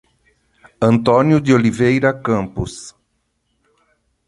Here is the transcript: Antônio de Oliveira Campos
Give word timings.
Antônio 0.81 1.39
de 1.39 1.53
Oliveira 1.53 2.11
Campos 2.11 2.95